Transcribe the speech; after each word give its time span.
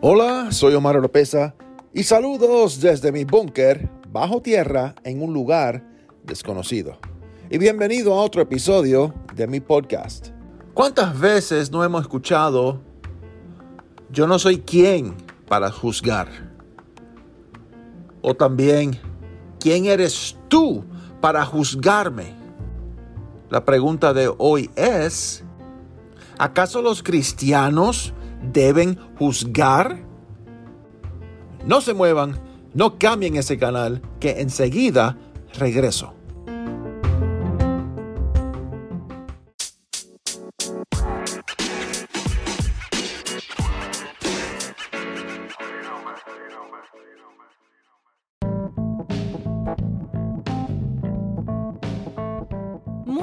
Hola, 0.00 0.50
soy 0.50 0.74
Omar 0.74 0.96
Oropesa 0.96 1.54
y 1.92 2.04
saludos 2.04 2.80
desde 2.80 3.12
mi 3.12 3.24
búnker 3.24 3.90
bajo 4.08 4.40
tierra 4.40 4.94
en 5.04 5.22
un 5.22 5.34
lugar 5.34 5.84
desconocido. 6.24 6.98
Y 7.50 7.58
bienvenido 7.58 8.14
a 8.14 8.22
otro 8.22 8.40
episodio 8.40 9.12
de 9.34 9.46
mi 9.46 9.60
podcast. 9.60 10.28
¿Cuántas 10.72 11.20
veces 11.20 11.70
no 11.70 11.84
hemos 11.84 12.00
escuchado 12.00 12.80
yo 14.10 14.26
no 14.26 14.38
soy 14.38 14.60
quien 14.60 15.14
para 15.46 15.70
juzgar? 15.70 16.28
O 18.22 18.34
también, 18.34 18.98
¿quién 19.58 19.84
eres 19.84 20.38
tú 20.48 20.82
para 21.20 21.44
juzgarme? 21.44 22.39
La 23.50 23.64
pregunta 23.64 24.14
de 24.14 24.32
hoy 24.38 24.70
es, 24.76 25.42
¿acaso 26.38 26.82
los 26.82 27.02
cristianos 27.02 28.14
deben 28.52 28.96
juzgar? 29.18 30.04
No 31.66 31.80
se 31.80 31.92
muevan, 31.92 32.40
no 32.74 32.96
cambien 32.96 33.34
ese 33.34 33.58
canal, 33.58 34.02
que 34.20 34.40
enseguida 34.40 35.18
regreso. 35.58 36.14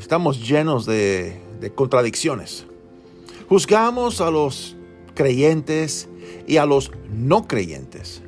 estamos 0.00 0.48
llenos 0.48 0.86
de, 0.86 1.38
contradicciones. 1.74 2.66
Juzgamos 3.48 4.20
a 4.20 4.30
los 4.30 4.76
creyentes 5.14 6.08
y 6.46 6.56
a 6.56 6.64
los 6.64 6.90
no 7.12 7.46
creyentes. 7.46 8.22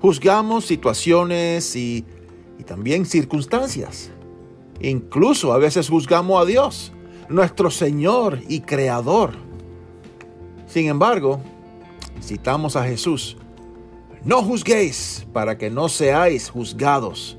Juzgamos 0.00 0.64
situaciones 0.64 1.76
y, 1.76 2.04
y 2.58 2.64
también 2.64 3.04
circunstancias. 3.04 4.10
Incluso 4.80 5.52
a 5.52 5.58
veces 5.58 5.90
juzgamos 5.90 6.40
a 6.40 6.46
Dios, 6.46 6.92
nuestro 7.28 7.70
Señor 7.70 8.40
y 8.48 8.60
Creador. 8.62 9.32
Sin 10.66 10.88
embargo, 10.88 11.40
citamos 12.22 12.74
a 12.74 12.84
Jesús. 12.84 13.36
No 14.24 14.42
juzguéis 14.42 15.26
para 15.32 15.58
que 15.58 15.68
no 15.68 15.90
seáis 15.90 16.48
juzgados, 16.48 17.36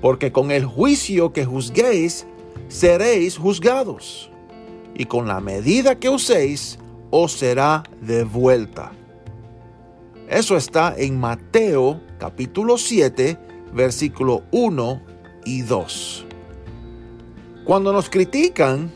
porque 0.00 0.32
con 0.32 0.50
el 0.50 0.64
juicio 0.64 1.32
que 1.32 1.44
juzguéis, 1.44 2.26
seréis 2.68 3.38
juzgados 3.38 4.30
y 4.94 5.04
con 5.04 5.28
la 5.28 5.40
medida 5.40 5.98
que 5.98 6.08
uséis 6.08 6.78
os 7.10 7.32
será 7.32 7.82
devuelta. 8.00 8.92
Eso 10.28 10.56
está 10.56 10.94
en 10.96 11.20
Mateo 11.20 12.00
capítulo 12.18 12.78
7, 12.78 13.38
versículo 13.72 14.42
1 14.50 15.02
y 15.44 15.62
2. 15.62 16.26
Cuando 17.64 17.92
nos 17.92 18.10
critican, 18.10 18.90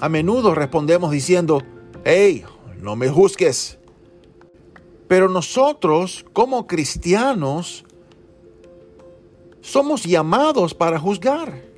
a 0.00 0.08
menudo 0.08 0.54
respondemos 0.54 1.10
diciendo, 1.10 1.62
hey, 2.04 2.44
no 2.80 2.96
me 2.96 3.08
juzgues. 3.08 3.78
Pero 5.08 5.28
nosotros, 5.28 6.24
como 6.32 6.66
cristianos, 6.66 7.84
somos 9.60 10.04
llamados 10.04 10.72
para 10.74 10.98
juzgar. 10.98 11.69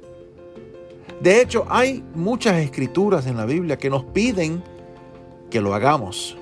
De 1.23 1.41
hecho, 1.41 1.65
hay 1.71 2.03
muchas 2.17 2.57
escrituras 2.57 3.27
en 3.27 3.37
la 3.37 3.47
Biblia 3.47 3.79
que 3.79 3.89
nos 3.89 4.03
piden 4.03 4.61
que 5.51 5.61
lo 5.61 5.73
hagamos. 5.73 6.37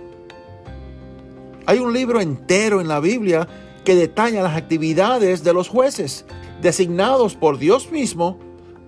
Hay 1.67 1.81
un 1.81 1.93
libro 1.93 2.19
entero 2.19 2.81
en 2.81 2.89
la 2.89 2.99
Biblia 2.99 3.47
que 3.85 3.95
detalla 3.95 4.43
las 4.43 4.57
actividades 4.57 5.45
de 5.45 5.53
los 5.53 5.69
jueces 5.69 6.25
designados 6.63 7.35
por 7.35 7.59
Dios 7.59 7.93
mismo 7.93 8.39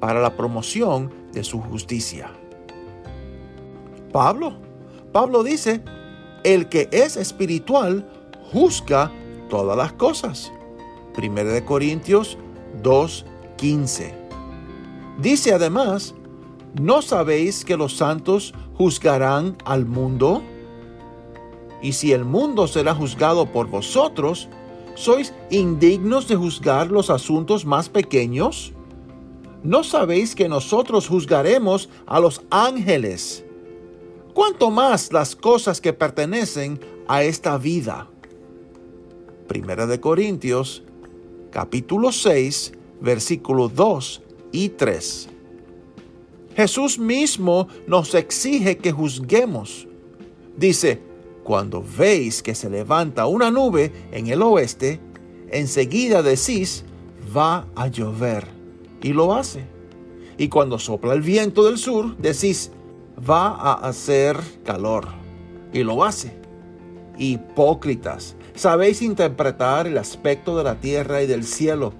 para 0.00 0.22
la 0.22 0.34
promoción 0.34 1.12
de 1.34 1.44
su 1.44 1.60
justicia. 1.60 2.30
Pablo, 4.12 4.54
Pablo 5.12 5.42
dice, 5.42 5.82
el 6.42 6.70
que 6.70 6.88
es 6.90 7.18
espiritual 7.18 8.08
juzga 8.50 9.12
todas 9.50 9.76
las 9.76 9.92
cosas. 9.92 10.50
1 11.18 11.66
Corintios 11.66 12.38
2:15. 12.82 14.21
Dice 15.18 15.52
además, 15.52 16.14
¿no 16.80 17.02
sabéis 17.02 17.64
que 17.64 17.76
los 17.76 17.96
santos 17.96 18.54
juzgarán 18.74 19.56
al 19.64 19.84
mundo? 19.84 20.42
Y 21.82 21.92
si 21.92 22.12
el 22.12 22.24
mundo 22.24 22.66
será 22.66 22.94
juzgado 22.94 23.46
por 23.46 23.68
vosotros, 23.68 24.48
¿sois 24.94 25.34
indignos 25.50 26.28
de 26.28 26.36
juzgar 26.36 26.90
los 26.90 27.10
asuntos 27.10 27.66
más 27.66 27.88
pequeños? 27.88 28.72
¿No 29.62 29.84
sabéis 29.84 30.34
que 30.34 30.48
nosotros 30.48 31.08
juzgaremos 31.08 31.88
a 32.06 32.18
los 32.18 32.42
ángeles? 32.50 33.44
¿Cuánto 34.34 34.70
más 34.70 35.12
las 35.12 35.36
cosas 35.36 35.80
que 35.80 35.92
pertenecen 35.92 36.80
a 37.06 37.22
esta 37.22 37.58
vida? 37.58 38.08
Primera 39.46 39.86
de 39.86 40.00
Corintios, 40.00 40.82
capítulo 41.50 42.12
6, 42.12 42.72
versículo 43.00 43.68
2 43.68 44.22
y 44.52 44.68
3. 44.68 45.28
Jesús 46.54 46.98
mismo 46.98 47.68
nos 47.86 48.14
exige 48.14 48.76
que 48.76 48.92
juzguemos. 48.92 49.88
Dice, 50.56 51.00
cuando 51.42 51.82
veis 51.82 52.42
que 52.42 52.54
se 52.54 52.68
levanta 52.68 53.26
una 53.26 53.50
nube 53.50 53.90
en 54.12 54.28
el 54.28 54.42
oeste, 54.42 55.00
enseguida 55.50 56.22
decís, 56.22 56.84
va 57.34 57.66
a 57.74 57.88
llover. 57.88 58.46
Y 59.02 59.12
lo 59.12 59.34
hace. 59.34 59.64
Y 60.38 60.48
cuando 60.48 60.78
sopla 60.78 61.14
el 61.14 61.22
viento 61.22 61.64
del 61.64 61.78
sur, 61.78 62.16
decís, 62.18 62.70
va 63.28 63.48
a 63.48 63.72
hacer 63.88 64.36
calor. 64.64 65.08
Y 65.72 65.82
lo 65.82 66.04
hace. 66.04 66.36
Hipócritas, 67.18 68.36
sabéis 68.54 69.02
interpretar 69.02 69.86
el 69.86 69.98
aspecto 69.98 70.56
de 70.56 70.64
la 70.64 70.80
tierra 70.80 71.22
y 71.22 71.26
del 71.26 71.44
cielo 71.44 71.92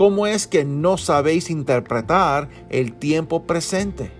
¿Cómo 0.00 0.26
es 0.26 0.46
que 0.46 0.64
no 0.64 0.96
sabéis 0.96 1.50
interpretar 1.50 2.48
el 2.70 2.94
tiempo 2.94 3.42
presente? 3.42 4.10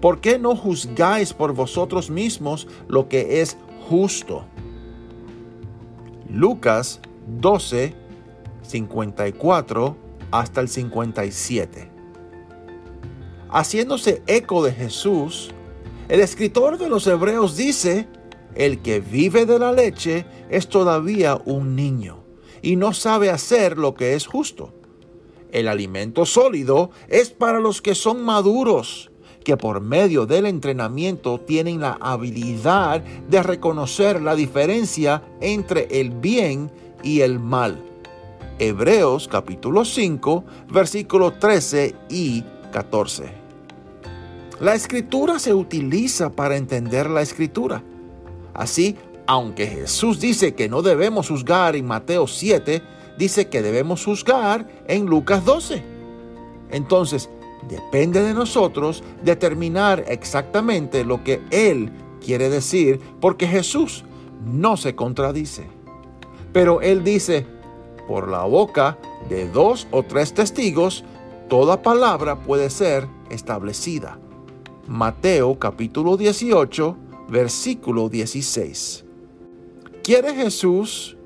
¿Por 0.00 0.20
qué 0.20 0.40
no 0.40 0.56
juzgáis 0.56 1.32
por 1.32 1.52
vosotros 1.52 2.10
mismos 2.10 2.66
lo 2.88 3.08
que 3.08 3.40
es 3.40 3.56
justo? 3.88 4.44
Lucas 6.28 7.00
12, 7.28 7.94
54 8.62 9.96
hasta 10.32 10.60
el 10.60 10.68
57. 10.68 11.88
Haciéndose 13.50 14.20
eco 14.26 14.64
de 14.64 14.72
Jesús, 14.72 15.52
el 16.08 16.18
escritor 16.22 16.76
de 16.76 16.88
los 16.88 17.06
Hebreos 17.06 17.56
dice, 17.56 18.08
el 18.56 18.82
que 18.82 18.98
vive 18.98 19.46
de 19.46 19.60
la 19.60 19.70
leche 19.70 20.26
es 20.50 20.68
todavía 20.68 21.40
un 21.44 21.76
niño 21.76 22.24
y 22.62 22.74
no 22.74 22.92
sabe 22.92 23.30
hacer 23.30 23.78
lo 23.78 23.94
que 23.94 24.14
es 24.14 24.26
justo 24.26 24.74
el 25.54 25.68
alimento 25.68 26.26
sólido 26.26 26.90
es 27.08 27.30
para 27.30 27.60
los 27.60 27.80
que 27.80 27.94
son 27.94 28.22
maduros, 28.22 29.10
que 29.44 29.56
por 29.56 29.80
medio 29.80 30.26
del 30.26 30.46
entrenamiento 30.46 31.38
tienen 31.38 31.80
la 31.80 31.96
habilidad 32.00 33.02
de 33.02 33.42
reconocer 33.42 34.20
la 34.20 34.34
diferencia 34.34 35.22
entre 35.40 36.00
el 36.00 36.10
bien 36.10 36.70
y 37.02 37.20
el 37.20 37.38
mal. 37.38 37.82
Hebreos 38.58 39.28
capítulo 39.28 39.84
5, 39.84 40.44
versículos 40.72 41.38
13 41.38 41.94
y 42.08 42.42
14. 42.72 43.24
La 44.60 44.74
escritura 44.74 45.38
se 45.38 45.54
utiliza 45.54 46.30
para 46.30 46.56
entender 46.56 47.08
la 47.08 47.22
escritura. 47.22 47.82
Así, 48.54 48.96
aunque 49.26 49.66
Jesús 49.66 50.20
dice 50.20 50.54
que 50.54 50.68
no 50.68 50.82
debemos 50.82 51.28
juzgar 51.28 51.76
en 51.76 51.86
Mateo 51.86 52.26
7, 52.26 52.82
dice 53.18 53.48
que 53.48 53.62
debemos 53.62 54.04
juzgar 54.04 54.68
en 54.86 55.06
Lucas 55.06 55.44
12. 55.44 55.82
Entonces, 56.70 57.30
depende 57.68 58.22
de 58.22 58.34
nosotros 58.34 59.02
determinar 59.22 60.04
exactamente 60.08 61.04
lo 61.04 61.22
que 61.24 61.40
Él 61.50 61.92
quiere 62.24 62.48
decir, 62.48 63.00
porque 63.20 63.46
Jesús 63.46 64.04
no 64.44 64.76
se 64.76 64.94
contradice. 64.94 65.66
Pero 66.52 66.80
Él 66.80 67.04
dice, 67.04 67.46
por 68.06 68.28
la 68.28 68.44
boca 68.44 68.98
de 69.28 69.48
dos 69.48 69.86
o 69.90 70.02
tres 70.02 70.34
testigos, 70.34 71.04
toda 71.48 71.82
palabra 71.82 72.40
puede 72.40 72.70
ser 72.70 73.06
establecida. 73.30 74.18
Mateo 74.86 75.58
capítulo 75.58 76.16
18, 76.16 76.96
versículo 77.28 78.08
16. 78.08 79.04
¿Quiere 80.02 80.34
Jesús 80.34 81.16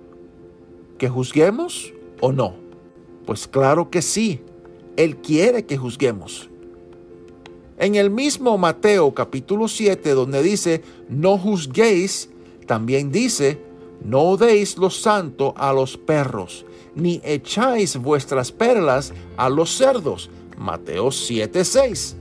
que 0.98 1.08
juzguemos 1.08 1.92
o 2.20 2.32
no? 2.32 2.54
Pues 3.24 3.46
claro 3.46 3.90
que 3.90 4.02
sí, 4.02 4.42
Él 4.96 5.16
quiere 5.16 5.64
que 5.64 5.76
juzguemos. 5.76 6.50
En 7.78 7.94
el 7.94 8.10
mismo 8.10 8.58
Mateo 8.58 9.14
capítulo 9.14 9.68
7, 9.68 10.10
donde 10.10 10.42
dice, 10.42 10.82
no 11.08 11.38
juzguéis, 11.38 12.28
también 12.66 13.12
dice, 13.12 13.62
no 14.04 14.36
deis 14.36 14.76
lo 14.78 14.90
santo 14.90 15.54
a 15.56 15.72
los 15.72 15.96
perros, 15.96 16.66
ni 16.94 17.20
echáis 17.24 17.96
vuestras 17.96 18.50
perlas 18.50 19.12
a 19.36 19.48
los 19.48 19.76
cerdos. 19.76 20.30
Mateo 20.56 21.08
7:6. 21.08 22.16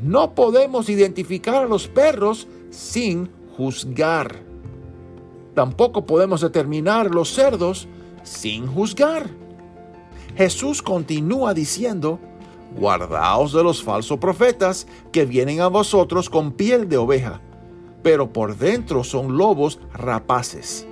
No 0.00 0.34
podemos 0.34 0.88
identificar 0.88 1.64
a 1.64 1.66
los 1.66 1.88
perros 1.88 2.46
sin 2.70 3.28
juzgar. 3.56 4.36
Tampoco 5.54 6.06
podemos 6.06 6.42
determinar 6.42 7.12
los 7.12 7.32
cerdos 7.32 7.88
sin 8.26 8.66
juzgar. 8.66 9.30
Jesús 10.36 10.82
continúa 10.82 11.54
diciendo, 11.54 12.18
guardaos 12.76 13.52
de 13.52 13.62
los 13.62 13.82
falsos 13.82 14.18
profetas 14.18 14.86
que 15.12 15.24
vienen 15.24 15.60
a 15.60 15.68
vosotros 15.68 16.28
con 16.28 16.52
piel 16.52 16.88
de 16.88 16.98
oveja, 16.98 17.40
pero 18.02 18.32
por 18.32 18.56
dentro 18.56 19.02
son 19.04 19.36
lobos 19.36 19.78
rapaces. 19.94 20.86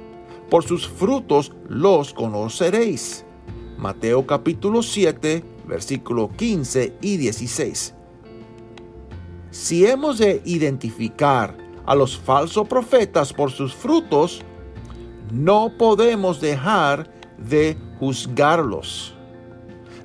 Por 0.49 0.65
sus 0.65 0.89
frutos 0.89 1.53
los 1.69 2.15
conoceréis. 2.15 3.25
Mateo 3.77 4.27
capítulo 4.27 4.83
7, 4.83 5.45
versículo 5.67 6.31
15 6.37 6.95
y 7.01 7.17
16. 7.17 7.95
Si 9.51 9.87
hemos 9.87 10.19
de 10.19 10.41
identificar 10.45 11.57
a 11.87 11.95
los 11.95 12.17
falsos 12.17 12.67
profetas 12.67 13.33
por 13.33 13.51
sus 13.51 13.75
frutos, 13.75 14.43
no 15.33 15.73
podemos 15.77 16.41
dejar 16.41 17.14
de 17.39 17.77
juzgarlos. 17.99 19.15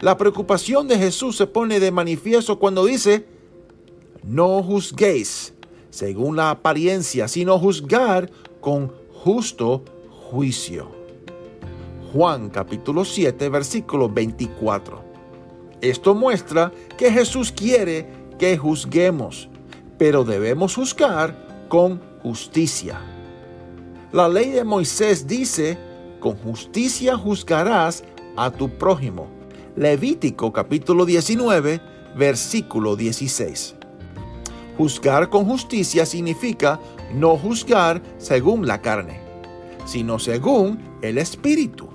La 0.02 0.18
preocupación 0.18 0.88
de 0.88 0.98
Jesús 0.98 1.36
se 1.36 1.48
pone 1.48 1.80
de 1.80 1.92
manifiesto 1.92 2.58
cuando 2.58 2.86
dice, 2.86 3.26
no 4.24 4.64
juzguéis 4.64 5.54
según 5.90 6.36
la 6.36 6.52
apariencia, 6.52 7.28
sino 7.28 7.60
juzgar 7.60 8.30
con 8.62 8.94
justo 9.12 9.84
juicio. 10.30 10.92
Juan 12.14 12.50
capítulo 12.50 13.06
7 13.06 13.50
versículo 13.50 14.10
24. 14.10 15.04
Esto 15.81 16.16
muestra 16.16 16.72
que 16.98 17.12
Jesús 17.12 17.52
quiere 17.52 18.08
que 18.38 18.58
juzguemos, 18.58 19.50
pero 19.98 20.24
debemos 20.24 20.76
juzgar 20.76 21.68
con 21.68 22.02
justicia. 22.22 23.00
La 24.12 24.28
ley 24.28 24.50
de 24.50 24.64
Moisés 24.64 25.28
dice, 25.28 25.78
con 26.19 26.36
justicia 26.38 27.18
juzgarás 27.18 28.04
a 28.36 28.51
tu 28.51 28.69
prójimo. 28.69 29.27
Levítico 29.75 30.51
capítulo 30.51 31.06
19, 31.06 31.81
versículo 32.16 32.95
16. 32.95 33.75
Juzgar 34.77 35.30
con 35.30 35.45
justicia 35.45 36.06
significa 36.06 36.80
no 37.13 37.38
juzgar 37.38 38.01
según 38.18 38.68
la 38.68 38.81
carne, 38.81 39.19
sino 39.86 40.19
según 40.19 40.80
el 41.01 41.18
Espíritu. 41.18 41.89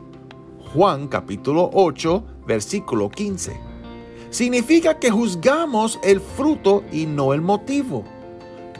Juan 0.73 1.09
capítulo 1.09 1.71
8, 1.73 2.25
versículo 2.47 3.09
15. 3.09 3.59
Significa 4.31 4.99
que 4.99 5.11
juzgamos 5.11 6.00
el 6.03 6.21
fruto 6.21 6.82
y 6.91 7.06
no 7.06 7.32
el 7.32 7.41
motivo. 7.41 8.05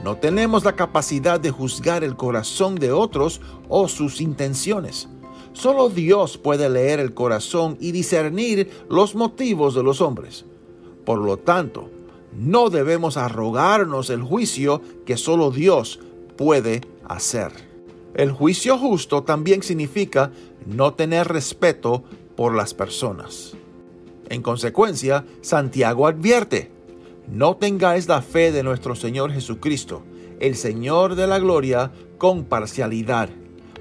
No 0.03 0.17
tenemos 0.17 0.65
la 0.65 0.73
capacidad 0.73 1.39
de 1.41 1.51
juzgar 1.51 2.05
el 2.05 2.17
corazón 2.17 2.75
de 2.75 2.93
otros 2.93 3.41
o 3.69 3.89
sus 3.89 4.21
intenciones. 4.21 5.09
Solo 5.55 5.89
Dios 5.89 6.37
puede 6.37 6.69
leer 6.69 7.01
el 7.01 7.15
corazón 7.15 7.79
y 7.81 7.93
discernir 7.93 8.71
los 8.91 9.15
motivos 9.15 9.75
de 9.75 9.83
los 9.83 10.01
hombres. 10.01 10.45
Por 11.07 11.21
lo 11.21 11.39
tanto, 11.39 11.89
no 12.37 12.71
debemos 12.71 13.17
arrogarnos 13.17 14.11
el 14.11 14.23
juicio 14.23 14.83
que 15.07 15.17
solo 15.17 15.51
Dios 15.51 16.01
puede 16.37 16.83
hacer. 17.05 17.53
El 18.15 18.33
juicio 18.33 18.77
justo 18.79 19.23
también 19.23 19.63
significa 19.63 20.33
no 20.67 20.95
tener 20.95 21.29
respeto 21.29 22.03
por 22.37 22.55
las 22.55 22.75
personas. 22.75 23.57
En 24.29 24.43
consecuencia, 24.43 25.25
Santiago 25.41 26.07
advierte, 26.07 26.71
no 27.29 27.57
tengáis 27.57 28.09
la 28.09 28.23
fe 28.23 28.51
de 28.53 28.63
nuestro 28.63 28.97
Señor 28.97 29.33
Jesucristo, 29.33 30.03
el 30.41 30.57
Señor 30.57 31.15
de 31.15 31.27
la 31.27 31.39
gloria, 31.39 31.93
con 32.19 32.45
parcialidad. 32.45 33.31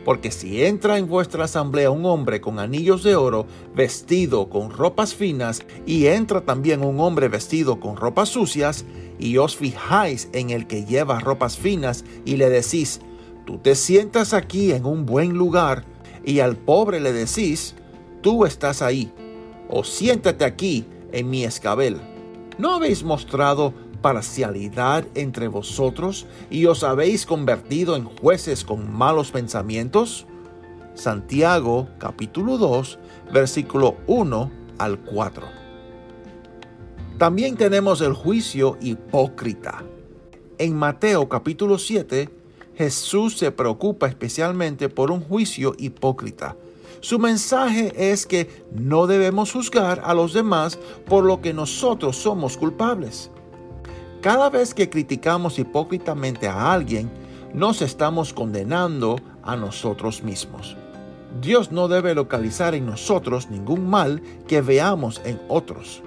Porque 0.06 0.32
si 0.32 0.64
entra 0.64 0.98
en 0.98 1.08
vuestra 1.08 1.46
asamblea 1.46 1.90
un 1.90 2.06
hombre 2.06 2.42
con 2.42 2.60
anillos 2.60 3.04
de 3.04 3.16
oro, 3.16 3.46
vestido 3.76 4.50
con 4.50 4.72
ropas 4.72 5.14
finas, 5.14 5.64
y 5.86 6.08
entra 6.08 6.42
también 6.42 6.84
un 6.84 7.00
hombre 7.00 7.30
vestido 7.30 7.80
con 7.80 7.96
ropas 7.96 8.30
sucias, 8.30 8.86
y 9.20 9.38
os 9.38 9.56
fijáis 9.56 10.30
en 10.34 10.50
el 10.50 10.68
que 10.68 10.86
lleva 10.86 11.20
ropas 11.20 11.58
finas, 11.58 12.04
y 12.26 12.36
le 12.36 12.50
decís, 12.50 13.00
tú 13.46 13.58
te 13.58 13.76
sientas 13.76 14.34
aquí 14.34 14.72
en 14.72 14.86
un 14.86 15.06
buen 15.06 15.34
lugar, 15.34 15.86
y 16.26 16.40
al 16.40 16.58
pobre 16.58 17.00
le 17.00 17.14
decís, 17.14 17.76
tú 18.22 18.46
estás 18.46 18.82
ahí, 18.82 19.12
o 19.70 19.84
siéntate 19.84 20.44
aquí 20.44 20.86
en 21.12 21.30
mi 21.30 21.44
escabel 21.44 22.02
¿No 22.58 22.76
habéis 22.76 23.04
mostrado 23.04 23.74
parcialidad 24.04 25.06
entre 25.16 25.48
vosotros 25.48 26.28
y 26.52 26.68
os 26.68 26.84
habéis 26.84 27.26
convertido 27.26 27.96
en 27.96 28.06
jueces 28.06 28.64
con 28.64 28.94
malos 28.96 29.32
pensamientos? 29.32 30.28
Santiago 30.94 31.88
capítulo 31.98 32.60
2 32.60 33.00
versículo 33.34 33.98
1 34.06 34.52
al 34.78 35.00
4. 35.00 35.48
También 37.18 37.58
tenemos 37.58 38.02
el 38.02 38.14
juicio 38.14 38.78
hipócrita. 38.80 39.84
En 40.60 40.76
Mateo 40.76 41.28
capítulo 41.28 41.80
7, 41.80 42.30
Jesús 42.76 43.40
se 43.40 43.52
preocupa 43.52 44.08
especialmente 44.08 44.88
por 44.88 45.10
un 45.10 45.22
juicio 45.22 45.74
hipócrita 45.80 46.56
su 47.04 47.20
mensaje 47.20 47.92
es 47.98 48.26
que 48.26 48.64
no 48.72 49.08
debemos 49.08 49.52
juzgar 49.52 50.02
a 50.06 50.14
los 50.14 50.32
demás 50.32 50.80
por 51.06 51.26
lo 51.26 51.42
que 51.42 51.54
nosotros 51.54 52.16
somos 52.16 52.56
culpables. 52.56 53.30
Cada 54.24 54.50
vez 54.50 54.74
que 54.74 54.90
criticamos 54.90 55.60
hipócritamente 55.60 56.48
a 56.48 56.72
alguien, 56.72 57.12
nos 57.54 57.82
estamos 57.82 58.32
condenando 58.32 59.18
a 59.44 59.58
nosotros 59.58 60.24
mismos. 60.24 60.78
Dios 61.42 61.74
no 61.74 61.90
debe 61.90 62.16
localizar 62.16 62.74
en 62.74 62.86
nosotros 62.86 63.50
ningún 63.50 63.90
mal 63.90 64.22
que 64.48 64.62
veamos 64.62 65.20
en 65.26 65.42
otros. 65.50 66.02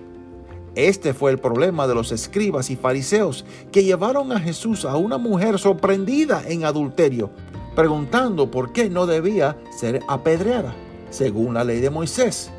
Este 0.74 1.12
fue 1.12 1.30
el 1.30 1.38
problema 1.38 1.86
de 1.86 1.94
los 1.94 2.10
escribas 2.10 2.70
y 2.70 2.76
fariseos 2.76 3.44
que 3.70 3.84
llevaron 3.84 4.32
a 4.32 4.40
Jesús 4.40 4.86
a 4.86 4.96
una 4.96 5.18
mujer 5.18 5.58
sorprendida 5.58 6.42
en 6.48 6.64
adulterio, 6.64 7.28
preguntando 7.74 8.50
por 8.50 8.72
qué 8.72 8.88
no 8.88 9.06
debía 9.06 9.58
ser 9.78 10.00
apedreada 10.08 10.74
según 11.10 11.52
la 11.52 11.64
ley 11.64 11.80
de 11.80 11.90
Moisés. 11.90 12.50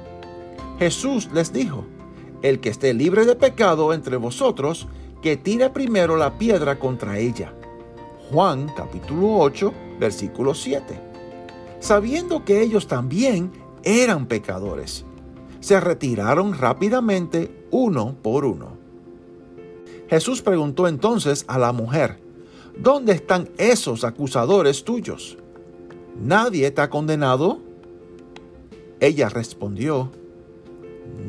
Jesús 0.78 1.30
les 1.34 1.52
dijo, 1.52 1.84
el 2.44 2.60
que 2.60 2.70
esté 2.70 2.94
libre 2.94 3.26
de 3.26 3.36
pecado 3.36 3.92
entre 3.92 4.18
vosotros, 4.18 4.88
que 5.22 5.38
tire 5.38 5.70
primero 5.70 6.16
la 6.18 6.38
piedra 6.38 6.80
contra 6.80 7.18
ella. 7.18 7.54
Juan 8.30 8.72
capítulo 8.76 9.38
8, 9.38 9.74
versículo 10.00 10.54
7. 10.54 11.00
Sabiendo 11.80 12.44
que 12.44 12.62
ellos 12.62 12.88
también 12.88 13.52
eran 13.84 14.28
pecadores, 14.28 15.06
se 15.60 15.80
retiraron 15.80 16.54
rápidamente 16.54 17.66
uno 17.72 18.16
por 18.22 18.46
uno. 18.46 18.78
Jesús 20.10 20.42
preguntó 20.42 20.88
entonces 20.88 21.46
a 21.48 21.58
la 21.58 21.72
mujer, 21.72 22.20
¿dónde 22.78 23.14
están 23.14 23.50
esos 23.58 24.04
acusadores 24.04 24.84
tuyos? 24.84 25.38
¿Nadie 26.22 26.72
te 26.72 26.82
ha 26.82 26.90
condenado? 26.90 27.60
Ella 29.00 29.30
respondió, 29.30 30.12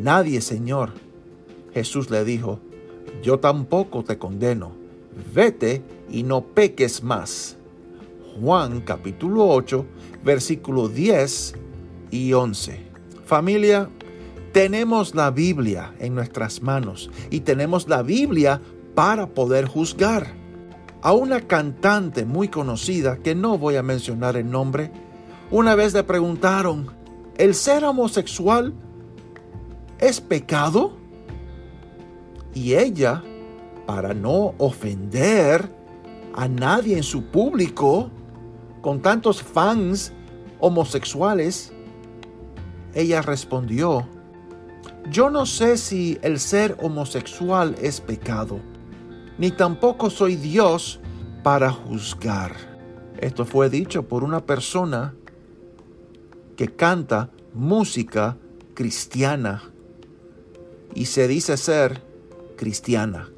Nadie, 0.01 0.41
Señor. 0.41 0.93
Jesús 1.75 2.11
le 2.11 2.25
dijo, 2.25 2.61
Yo 3.23 3.39
tampoco 3.39 4.05
te 4.05 4.19
condeno. 4.19 4.73
Vete 5.35 5.83
y 6.11 6.23
no 6.23 6.43
peques 6.43 7.03
más. 7.03 7.57
Juan 8.41 8.81
capítulo 8.83 9.49
8, 9.49 9.85
versículo 10.25 10.89
10 10.89 11.55
y 12.11 12.33
11. 12.33 12.81
Familia, 13.25 13.91
Tenemos 14.53 15.15
la 15.15 15.31
Biblia 15.31 15.95
en 15.99 16.15
nuestras 16.15 16.63
manos 16.63 17.11
y 17.31 17.41
tenemos 17.41 17.89
la 17.89 18.03
Biblia 18.03 18.61
para 18.95 19.27
poder 19.27 19.67
juzgar. 19.67 20.27
A 21.03 21.13
una 21.13 21.43
cantante 21.43 22.25
muy 22.25 22.49
conocida, 22.49 23.19
que 23.19 23.35
no 23.35 23.59
voy 23.59 23.77
a 23.77 23.83
mencionar 23.83 24.37
el 24.37 24.51
nombre, 24.51 24.91
una 25.51 25.75
vez 25.75 25.95
le 25.95 26.03
preguntaron, 26.03 26.91
¿el 27.37 27.55
ser 27.55 27.85
homosexual 27.85 28.75
es 30.01 30.21
pecado? 30.21 30.98
Y 32.59 32.75
ella, 32.75 33.23
para 33.87 34.15
no 34.15 34.53
ofender 34.59 35.73
a 36.35 36.49
nadie 36.49 36.97
en 36.97 37.05
su 37.05 37.23
público, 37.27 38.11
con 38.81 39.01
tantos 39.01 39.45
fans 39.45 40.13
homosexuales, 40.59 41.73
ella 42.95 43.23
respondió, 43.23 44.09
yo 45.09 45.31
no 45.31 45.47
sé 45.47 45.77
si 45.77 46.19
el 46.21 46.41
ser 46.41 46.77
homosexual 46.83 47.77
es 47.81 48.01
pecado, 48.01 48.59
ni 49.39 49.53
tampoco 49.53 50.11
soy 50.11 50.35
Dios 50.35 50.99
para 51.45 51.71
juzgar. 51.71 52.57
Esto 53.21 53.45
fue 53.45 53.71
dicho 53.71 54.09
por 54.09 54.25
una 54.25 54.45
persona 54.45 55.15
que 56.57 56.67
canta 56.67 57.31
música 57.55 58.37
cristiana 58.75 59.63
y 60.93 61.05
se 61.07 61.29
dice 61.29 61.57
ser 61.57 62.08
cristiana. 62.59 63.31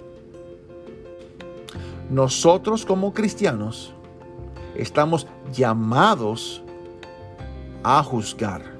Nosotros 2.11 2.85
como 2.85 3.15
cristianos 3.15 3.95
estamos 4.75 5.29
llamados 5.53 6.65
a 7.85 8.03
juzgar. 8.03 8.80